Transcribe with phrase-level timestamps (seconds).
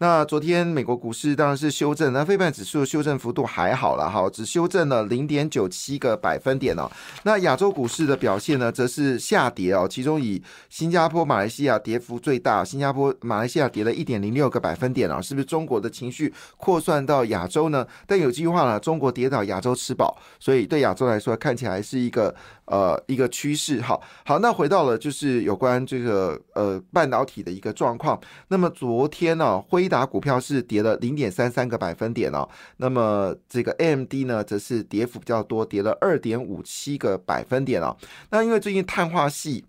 [0.00, 6.88] 那昨天美国股市当然是修正，那非半指数修正幅度还好了哈，只修正了零点九七个百分点哦。
[7.24, 17.84] 那亚洲股市的表现呢，则是下跌哦，其中以新加坡、马来西亚跌幅最大，新加坡、马来西亚跌了一点零六个百分点啊，是不是中国的情绪扩散到亚洲呢？
[18.06, 22.32] 但有句话呢，中国跌倒，亚洲吃饱，所以对亚洲来说看起来是一个
[22.66, 23.80] 呃一个趋势。
[23.80, 28.16] 好，好，那回到了就是有关这个呃半导体的一个状况。
[28.46, 37.96] 那么昨天呢，辉达股票是跌了零点三三个百分点哦，那么这个 AMD 呢，则是跌幅比较多，跌了二点五七个百分点哦。
[38.30, 39.64] 那因为最近碳化系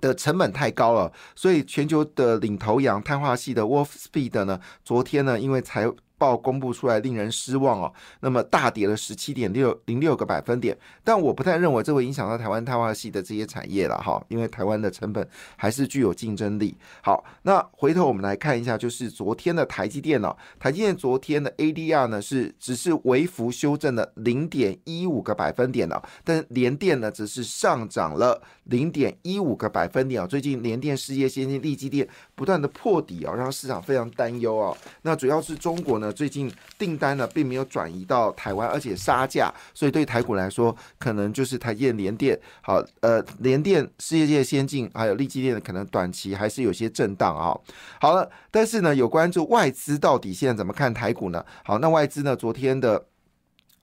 [0.00, 5.88] 的成本太高了，所以全球的领头羊碳化系的 Wolfspeed 呢，昨天呢，因为财
[6.22, 16.76] 报公布出来令人失望哦，那么大跌了十七点六零六个百分点，但我不太认为这会影响到台湾碳化系的这些产业了哈，因为台湾的成本还是具有竞争力。
[17.02, 30.26] 好，那回头我们来看一下，就是昨天的台积电哦，台积电昨天的 ADR 呢是只是微幅修正了零点一五个百分点哦，但联电呢只是上涨了零点一五个百分点哦。
[30.28, 34.76] 最近联电、世界先进、力积电不断的破底哦，让市场非常担忧哦。
[35.02, 36.11] 那主要是中国呢。
[36.12, 47.56] 最近订单呢并没有转移到台湾，而且杀价，所以对台股来说，可能就是台积电、联电，好，呃，联电、世界界先进，还有力积电的可能短期还是有些震荡啊。
[48.00, 51.44] 好了，但是呢，有关注外资到底现在怎么看台股呢？
[51.64, 53.06] 好，那外资呢，昨天的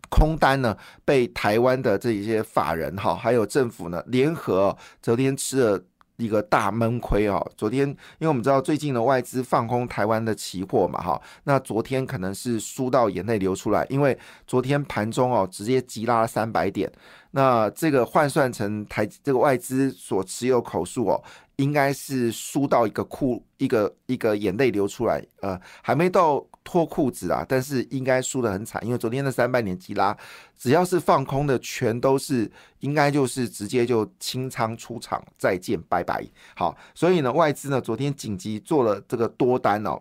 [0.09, 5.83] 空单呢，被台湾的这一些法人哈，还有政府呢联合昨天吃了。
[6.19, 7.43] 一个大闷亏哦。
[7.57, 16.91] 昨天因为我们知道最近的外资放空台湾的期货嘛，哈，那昨天可能是输到眼泪流出来，因为昨天盘中哦直接急拉三百点，
[17.31, 21.23] 那这个换算成台这个外资所持有口数哦，
[21.59, 26.45] 应该是输到一个哭一个一个眼泪流出来，呃，还没到。
[26.61, 27.43] 脱裤子啊！
[27.49, 30.15] 但是应该输得很惨，因为昨天的三百年急拉，
[30.55, 36.23] 只要是放空的，全都是应该就是直接就清仓出场，再见，拜拜。
[36.55, 39.99] 好，所以呢，外资呢昨天紧急做了这个多单哦，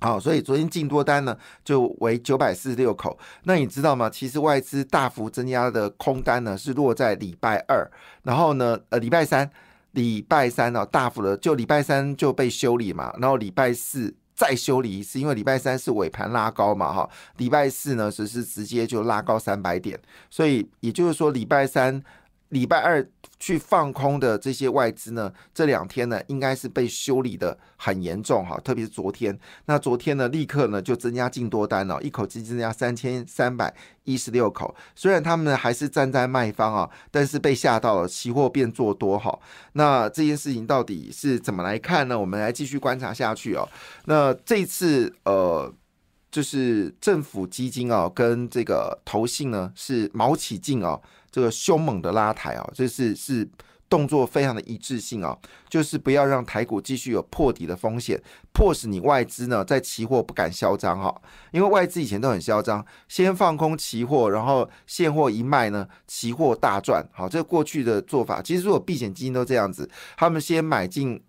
[0.00, 3.16] 好，所以昨天进多单呢就为九百四十六口。
[3.44, 4.10] 那你知道吗？
[4.10, 7.88] 其实外资大幅增加的空单呢是落在礼拜二，
[8.24, 9.48] 然后呢，呃，礼拜三，
[9.96, 14.14] 礼拜三呢大幅的就礼拜三就被修理嘛，然后礼拜四。
[14.36, 17.08] 再修理一次，因为礼拜三是尾盘拉高嘛，哈，
[17.38, 19.98] 礼拜四呢只是直接就拉高三百点，
[20.28, 22.04] 所以也就是说礼拜三。
[22.50, 23.04] 礼拜二
[23.40, 29.36] 去放空的这些外资呢，这两天呢应该是被修理的很严重哈，特别是昨天。
[29.64, 33.74] 那昨天呢，立刻呢就增加进多单了，一口气增加三千三百
[34.04, 34.74] 一十六口。
[34.94, 39.36] 虽然他们还是站在卖方啊，但是被吓到了，期货变做多哈。
[39.72, 42.18] 那这件事情到底是怎么来看呢？
[42.18, 43.68] 我们来继续观察下去哦。
[44.04, 45.74] 那这次呃，
[46.30, 51.02] 就是政府基金啊，跟这个投信呢是毛起劲哦。
[51.36, 53.46] 这个凶猛的拉抬啊，这是是
[53.90, 55.36] 动作非常的一致性啊，
[55.68, 58.18] 就是不要让台股继续有破底的风险，
[58.54, 61.14] 迫使你外资呢在期货不敢嚣张哈，
[61.50, 67.06] 因为外资以前都很嚣张，先放空期货，然后现货一卖呢，期货大赚。
[67.12, 69.86] 好，这过去的做法，其实如果避险基金都这样子，
[70.16, 71.22] 他们先买进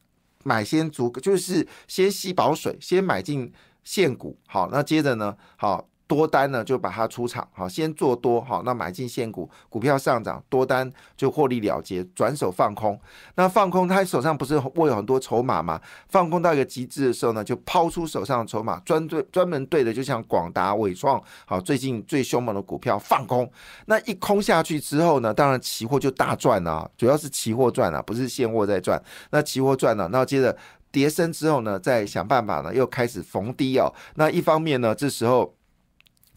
[0.46, 3.52] 买先足，就是先吸饱水，先买进
[3.84, 5.90] 现股，好，那接着呢，好。
[6.08, 12.98] 多单呢就把它出场，好，先做多，好，那买进现股，股票上涨，多单就获利了结，转手放空。
[13.36, 15.80] 那放空他手上不是握有很多筹码吗？
[16.08, 23.50] 放空到一个极致的时候呢，就抛出手上的筹码，专对专门对的，就像广达、伟创，好，最近最凶猛的股票放空。
[23.88, 29.02] 那一空下去之后呢，当然期货就大赚了，主要是期货赚了，不是现货在赚。
[29.32, 30.56] 那期货赚了，那接着
[30.90, 33.94] 跌升之后呢，再想办法呢，又开始逢低哦。
[34.16, 35.54] 那一方面呢，这时候。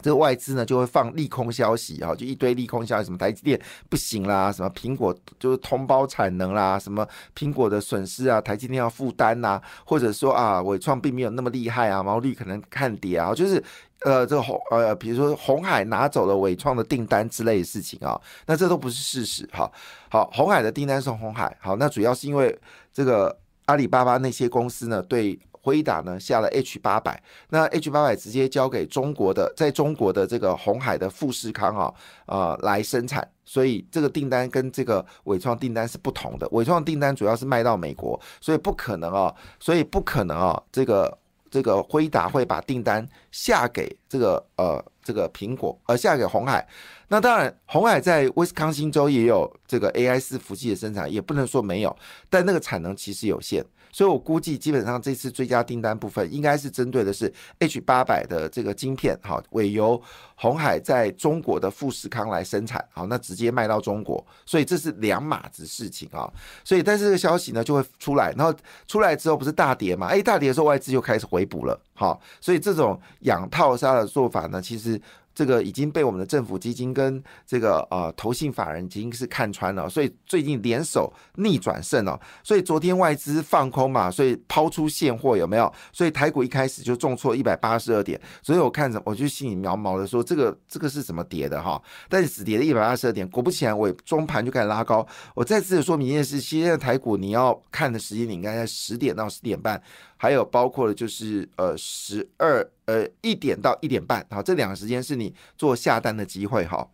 [0.02, 7.06] 这个外资呢就会放利空消息啊，就一堆利空消息，什么台积电不行啦，什么苹果就是通包产能啦，什么
[7.36, 13.62] 苹果的损失啊，台积电要负担呐，或者说啊，伟创并没有那么厉害啊，毛利可能看跌啊，就是
[14.00, 19.70] 呃这个红呃，比如说红海拿走了伟创的订单之类的事情啊，那这都不是事实哈。
[20.08, 22.58] 好，红海的订单是红海，好，那主要是因为
[22.92, 25.38] 这个阿里巴巴那些公司呢对。
[25.60, 31.92] 辉达呢下了 H 八百，那 H 八百直接交给中国的，在中国的这个红海的富士康啊，
[32.26, 36.48] 呃来生产，所以这个订单跟这个伟创订单是不同的。
[36.52, 41.18] 伟创订单主要是卖到美国，所以不可能啊，所以不可能啊，这个
[41.50, 46.66] 这个辉达会把订单下给这个呃这个苹果，呃下给红海。
[47.08, 51.94] 那当然，红海在威斯康星州也有这个 AI 四服务器的生产，也不能说没有，
[52.28, 53.62] 但那个产能其实有限。
[53.92, 60.00] 所以我估计，基本上这次追加订单部分应该是针对的是 H 八百的这个晶片，好，委由
[60.34, 66.30] 红海在中国的富士康来生产，好，那直接卖到中国，所以这是两码子事情啊。
[66.64, 68.54] 所以，但是这个消息呢就会出来，然后
[68.86, 70.06] 出来之后不是大跌嘛？
[70.06, 75.00] 哎，大跌的时候外资就开始回补了，好，所以这种养套杀的做法呢，其实。
[75.40, 82.20] 这个已经被我们的政府基金跟这个呃投信法人已经是看穿了，所以最近联手逆转胜哦。
[82.44, 85.72] 所以昨天外资放空嘛，所以抛出现货有没有？
[85.94, 91.82] 所以台股一开始就重挫一百八十二点，所以我看着我就心里苗毛的说，这个这个是怎么跌的哈？
[92.10, 95.06] 但是只跌了一百八十二点，果不其然，我也中盘就开始拉高。
[95.34, 99.82] 我再次的说明一件事，现在台股你要看的时间，你应该在十点到十点半。
[100.18, 106.88] 还有包括的就是呃十二呃一点到一点半，好，这两个时间是你做下单的机会哈。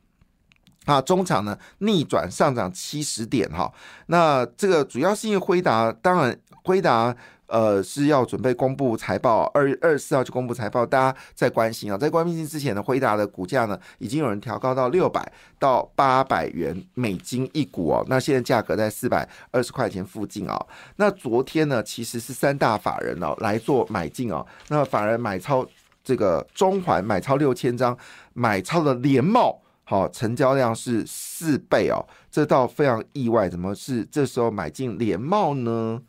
[0.85, 3.73] 啊，中场呢逆转上涨七十点哈，
[4.07, 7.17] 那这个主要是因为辉达，当然辉达。
[7.49, 20.67] 呃，是要准备公布财报，二月二十四号就公布财报，大家在关心啊，在关心之前呢，辉达的股价呢，已经有人调高到六百到八百元美金一股哦，那现在价格在四百二十块钱附近啊。
[20.97, 25.65] 那昨天呢，其实是三大法人哦来做买进哦，那法人买超
[26.07, 27.99] 这个中环买超六千张，
[28.33, 31.99] 买超的联茂，好，成交量是四倍哦，
[32.31, 36.01] 这倒非常意外，怎么是这时候买进联茂呢？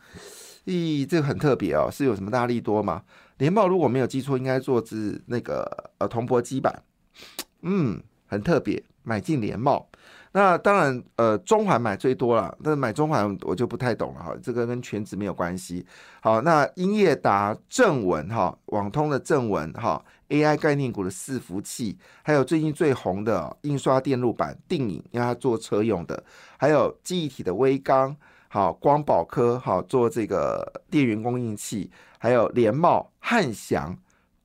[0.65, 3.01] 咦，这个很特别哦，是有什么大力多吗？
[3.39, 5.65] 联茂如果没有记错，应该做自那个
[5.97, 6.83] 呃铜箔基板，
[7.63, 9.88] 嗯，很特别，买进联茂。
[10.33, 15.83] 那当然，呃，中环买最多了，但是买中环我就不太懂了哈，这个跟全职没有关系。
[16.21, 26.23] 好，那英业达、正文哈，网通的正文哈，AI 概念股的伺服器，还有最近最红的印刷电路板定影，因为它做车用的，
[26.57, 28.15] 还有记忆体的微刚。
[28.50, 31.89] 好，光宝科好做这个电源供应器，
[32.19, 33.97] 还有联茂、汉翔、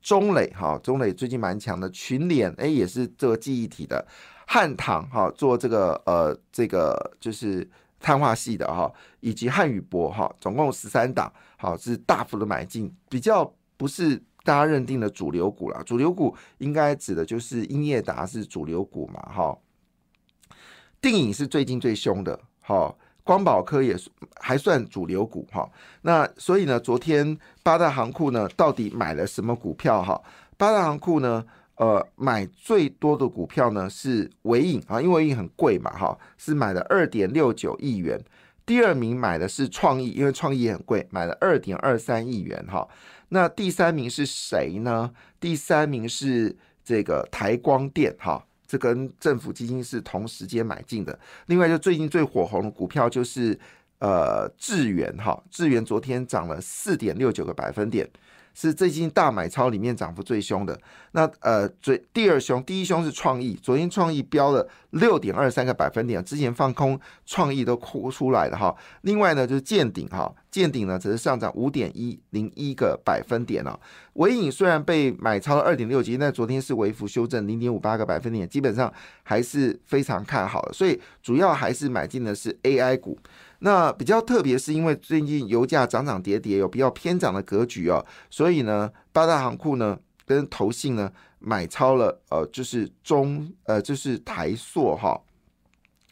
[0.03, 4.05] 中磊哈，中磊最近蛮强的，群联哎也是这个记忆体的，
[4.45, 7.67] 汉唐哈做这个呃这个就是
[7.99, 8.91] 碳化系的哈，
[9.21, 19.57] 以及汉语博哈，总共十三档，好是大幅的买进，比较不是大家认定的主流股啦，主流股应该指的就是英业达是主流股嘛哈，
[20.99, 22.93] 定影是最近最凶的哈。
[23.23, 23.95] 光宝科也
[24.35, 25.69] 还算主流股哈，
[26.01, 30.21] 那所以呢，昨天八大行库呢到底买了什么股票哈？
[30.57, 38.21] 八大行库呢，呃，买最多的股票呢是伟影啊，因为伟影很贵嘛哈，是买了二点六九亿元。
[38.65, 42.87] 第二名买的是创意，因为创意也很贵，买了二点二三亿元哈。
[43.29, 45.11] 那第三名是谁呢？
[45.39, 48.45] 第三名是这个台光电哈。
[48.73, 51.17] 是跟政府基金是同时间买进的。
[51.45, 53.57] 另外，就最近最火红的股票就是
[53.99, 58.09] 呃智源哈，智源昨天涨了四点六九个百分点。
[58.53, 60.79] 是最近大买超里面涨幅最凶的。
[61.11, 68.75] 那呃，最第二凶，第一凶是创意，昨天创意飙了六点二三个百分点，之前放空创意都哭出来了哈。
[69.01, 73.79] 另外呢，就是见顶哈，见顶呢只是上涨五点一零一个百分点哦。
[74.13, 78.91] 尾影虽然被买超了二点六级，但昨天是微幅修正零点五八个百分点，基本上
[79.21, 80.73] 还是非常看好的。
[80.73, 83.17] 所以主要还是买进的是 AI 股。
[83.65, 95.17] 那比较特别，是因为最近油价涨涨跌跌，有比较偏涨的格局哦，所以呢，八大行库呢跟投信呢买超了，呃，就是中，呃，就是台塑哈。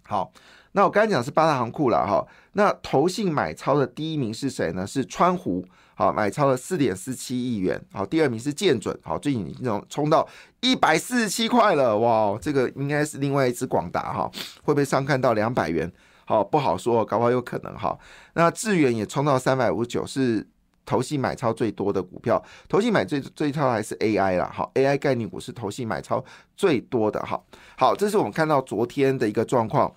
[0.04, 0.32] 好，
[0.72, 4.88] 那我刚才讲是八大行库了哈，那投信买超的第一名是谁呢？
[4.88, 10.26] 是川湖，好，买超了四点四七亿元，好，第二名是建准，好，最近已经冲到
[10.62, 14.32] 一百四十七块了，哇，这个应该是另外一只广达哈，
[14.64, 15.92] 会不会上看到两百元？
[16.26, 17.98] 好不好说，搞不好有可能哈。
[18.34, 20.48] 那智远也冲到三百五十九，是
[20.86, 22.42] 投信买超最多的股票。
[22.68, 26.24] 投信买最最超还是 AI 啦，好，AI 概念股是投信买超
[26.56, 27.42] 最多的哈。
[27.78, 29.94] 好，这是我们看到昨天的一个状况。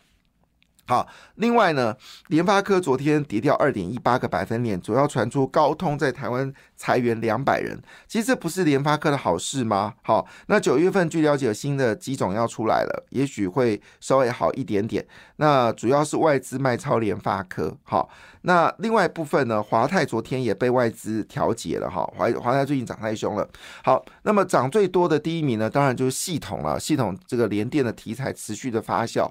[0.86, 1.96] 好，另外呢，
[2.28, 7.80] 联发科昨天跌掉二点一八个百分点，主要传出高通在台湾裁员两百人。
[8.06, 9.94] 其实这不是联发科的好事吗？
[10.02, 15.06] 好，那九月份据了解新的机种要出来了，也许会稍微好一点点。
[15.36, 17.74] 那主要是外资卖超联发科。
[17.82, 18.10] 好，
[18.42, 21.88] 那另外部分呢，华泰昨天也被外资调节了。
[21.88, 23.48] 哈，华华泰最近涨太凶了。
[23.82, 26.78] 好，那么涨最多的第一名呢，当然就是系统了。
[26.78, 29.30] 系统这个联电的题材持续的发酵。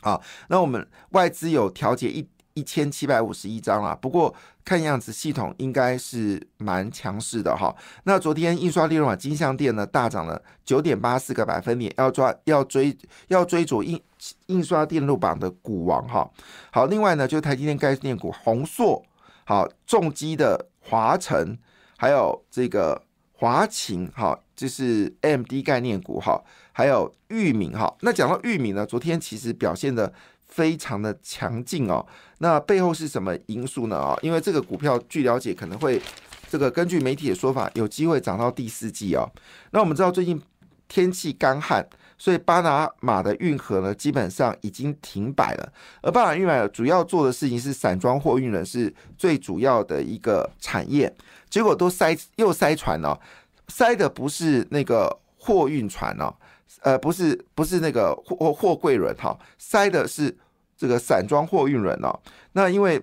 [0.00, 4.34] 好，那我们外资有调节一一千七百五十一张了，不过
[4.64, 7.74] 看样子系统应该是蛮强势的哈。
[8.04, 12.96] 那昨天印刷利润啊，金相店呢大涨了九点八四个百分点，要抓要追
[13.28, 14.00] 要追逐印
[14.46, 16.30] 印刷电路榜的股王哈。
[16.70, 19.04] 好，另外呢，就台积电概念股宏硕，
[19.44, 21.58] 好重机的华晨，
[21.98, 26.42] 还有这个华擎，好，就是 M D 概念股哈。
[26.72, 30.12] 还有域名哈，那讲到域名呢，昨天其实表现的
[30.46, 32.04] 非常的强劲哦。
[32.38, 33.96] 那背后是什么因素呢？
[33.96, 36.00] 啊，因为这个股票据了解可能会
[36.50, 39.26] 这个根据媒体的说法，有机会涨到第四季哦。
[39.70, 40.38] 那我们知道最近
[40.86, 45.72] 天气干旱，所以巴拿马的运河呢基本上已经停摆了。
[46.02, 51.10] 而巴拿马运河主要做的事情是散装货运呢，是最主要的一个产业，
[51.48, 53.18] 结果都塞又塞船了，
[53.68, 56.34] 塞的不是那个货运船哦。
[56.82, 60.36] 呃，不是，不是那个货货柜轮哈，塞的是
[60.76, 62.20] 这个散装货运轮哦。
[62.52, 63.00] 那因为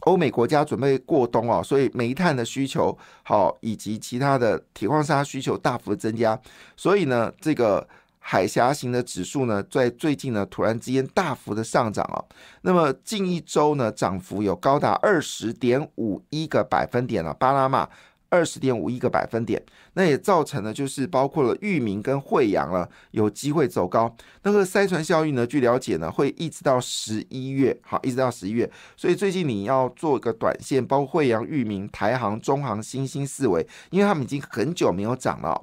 [0.00, 6.38] 欧美国家准备过冬哦，所以煤炭的需求好，以及其他的铁矿砂需求大幅增加，
[6.76, 7.86] 所以呢，这个
[8.18, 12.24] 海峡型的指数呢，在最近呢，突然之间大幅的上涨哦。
[12.62, 17.88] 那么近一周呢，涨幅有高达二十点五一个百分点了，巴拿马。
[18.32, 19.62] 二十点五亿个百分点，
[19.92, 24.16] 那也造成了就是包括了域名跟惠阳了有机会走高。
[24.42, 28.68] 那个塞船效应呢，据了解呢，会一直到十一月，好，一直到十一月。
[28.96, 35.62] 所以最近你要做一个短线，包括惠阳、域名、台航、中航、新兴四维，因为他们已经很久没有涨了。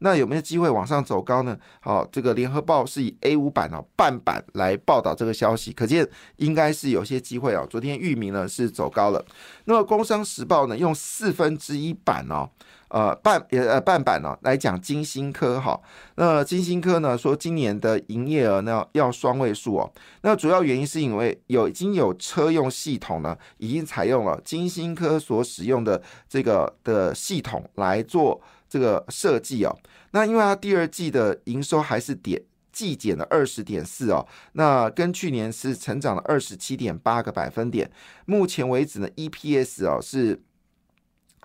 [0.00, 1.56] 那有没有机会往上走高呢？
[1.78, 6.04] 好，这个联合报是以 A 五版哦半版来报道这个消息，可见
[6.38, 7.64] 应该是有些机会哦。
[7.70, 9.24] 昨天域名呢是走高了，
[9.66, 11.96] 那么工商时报呢用四分之一。
[12.08, 12.48] 版哦，
[12.88, 15.78] 呃半也呃半版哦，来讲金星科哈。
[16.14, 19.92] 那金星科呢说今年的营业额呢要双位数哦。
[20.22, 29.78] 那主要原因是因为有已经有车用系统呢，已经采用了金星科所使用的这个的系统来做这个设计哦。
[30.12, 37.90] 那因为它第二季的营收还是点季减了二十点四哦，那跟去年是成长了二十七点八个百分点。
[38.24, 40.40] 目前为止呢，EPS 哦是。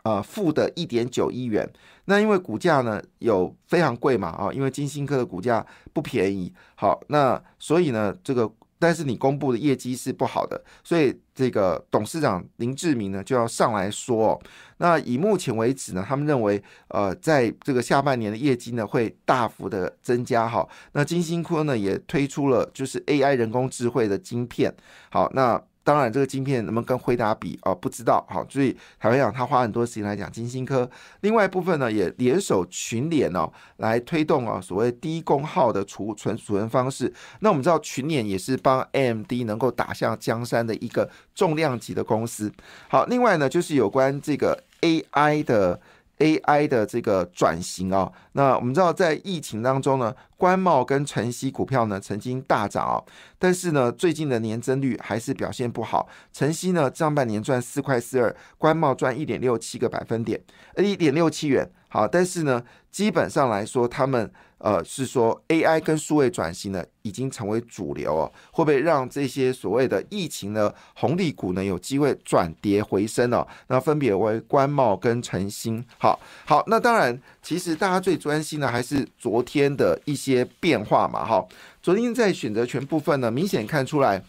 [0.03, 1.65] 呃，负的一点九亿元，
[2.05, 14.37] 那因为股价呢有非常贵嘛，啊，因为金星科的股价不便宜，好，那所以呢，这个但是你公布的业绩是不好的，所以这个董事长林志明呢就要上来说，
[14.79, 24.75] 那以目前为止呢，他们认为，呃，在这个下半年的业绩呢会大幅的增加，哈，那金星科呢也推出了就是 AI 人工智慧的晶片，
[25.09, 25.63] 好，那。
[25.83, 27.75] 当然，这个晶片能不能跟辉达比哦？
[27.75, 28.25] 不知道。
[28.29, 30.89] 好，所以台湾讲他花很多时间来讲金星科。
[31.21, 37.13] 另外一部分呢，也联手群联哦，来推动啊所谓低功耗的储存储存方式。
[37.41, 42.51] 那我们知道群联也是帮 AMD 能够打向江山的一个重量级的公司。
[42.87, 45.79] 好，另外呢，就是有关这个 AI 的。
[46.19, 53.03] AI 的这个转型啊，那我们知道在疫情当中呢，官贸跟晨曦股票呢曾经大涨哦，
[53.37, 56.07] 但是呢最近的年增率还是表现不好。
[56.31, 60.41] 晨曦呢上半年赚四块四二，官贸赚一点六七个百分点，
[60.75, 61.69] 呃一点六七元。
[61.87, 73.47] 好，但是呢，基本上来说，他们呃是说 AI 跟数位转型呢已经成为主流哦，会不会让这些所谓的疫情的红利股呢有机会转跌回升哦？
[73.67, 75.85] 那分别为官茂跟晨星。
[75.99, 81.25] 好，好，那当然，其实大家最专心的还是昨天的一些些变化嘛。
[81.25, 81.45] 哈，
[81.81, 84.23] 昨天在选择权部分呢，明显看出来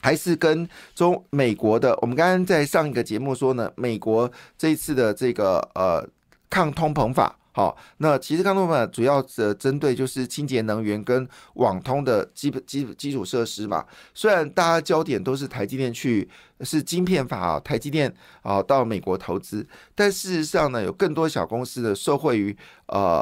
[0.00, 6.06] 还是跟中美国的，我们刚刚在上一个节目说呢，美国这一次的这个呃。
[6.48, 13.84] 抗通膨法，好，那其实抗通膨法主要的针对就是清洁能源跟网通的基本基基础设施嘛。
[14.14, 16.26] 虽然大家焦点都是台积电去
[16.60, 22.56] 是晶片法啊，台积电啊到美国投资，但事实上呢，有更多小公司的受惠于
[22.86, 23.20] 呃，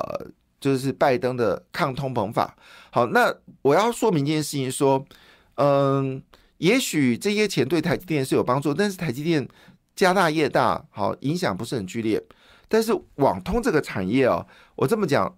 [0.64, 2.56] 就是拜登的抗通膨法。
[2.90, 5.04] 好，那我要说明一件事情，说，
[5.56, 6.22] 嗯，
[6.56, 9.46] 也许这些钱对台积电是有帮助，但是台积电
[9.94, 12.22] 家大业大，好，影响不是很剧烈。
[12.66, 15.36] 但是网通这个产业哦，我这么讲，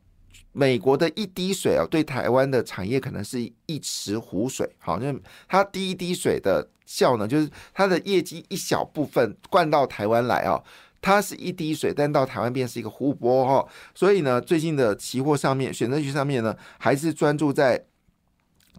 [0.52, 4.70] 美国的一滴水哦，对台湾的产业可能是一池湖水。
[4.78, 5.12] 好，那
[5.48, 10.62] 它滴一滴水的效能，就是它的业绩一小部分灌到台湾来哦，
[11.06, 13.64] 它是一滴水，但到台湾变是一个湖泊哈。
[13.94, 17.80] 所以呢，最近的期货上面、选择权上面呢，还是专注在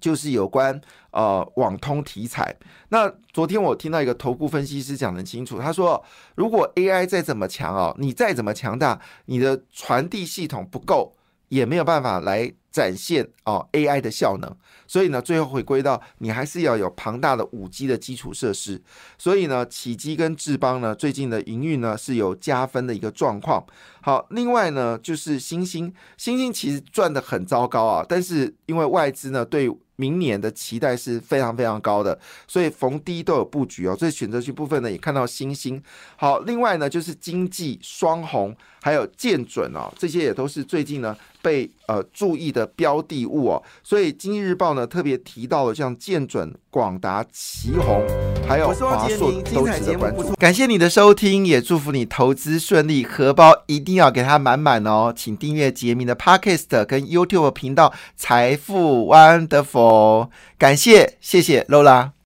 [0.01, 0.81] 就是有关
[1.11, 2.53] 呃网通题材。
[2.89, 6.03] 那昨天我听到一个头部分析师讲得清楚，他说，
[6.35, 11.13] 如果 AI 再怎么强哦，你再怎么强大，你的传递系统不够。
[11.49, 14.55] 也没有办法来展现哦 AI 的效能，
[14.85, 18.81] 所以呢，最后回归到你还是要有庞大的五 G 的基础设施。
[19.17, 23.65] 所以呢，启基跟智邦呢，最近的营运呢是有加分的一个状况。
[24.01, 33.95] 好，另外呢就是星星，星星其实赚的很糟糕啊，但是因为外资呢对明年的期待是非常非常高的，所以逢低都有布局哦。
[33.97, 35.81] 所以选择区部分呢也看到星星。
[36.15, 41.17] 好，另外呢就是经济双红，还有建准哦，这些也都是最近呢。
[41.39, 48.03] 被呃注意的标的物哦，所以经济日报呢特别提到了像建准、广达、旗宏，
[48.47, 50.33] 还有华硕都值得关注。
[50.35, 55.13] 感谢你的收听，也祝福你投资顺利，荷包一定要给它满满哦。
[55.15, 62.16] 请订阅杰明的 Podcast 跟 YouTube 频道财富 Wonderful，感谢谢谢 Lola。